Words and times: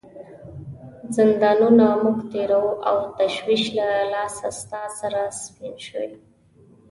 زندانونه 1.15 1.85
موږ 2.03 2.17
تیروو 2.31 2.79
او 2.89 2.97
تشویش 3.17 3.63
له 3.77 3.87
لاسه 4.13 4.47
ستا 4.61 4.81
سر 4.97 5.13
سپین 5.43 5.75
شوی. 5.87 6.11